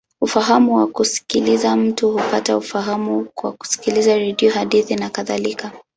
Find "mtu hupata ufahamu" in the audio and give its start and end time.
1.75-3.25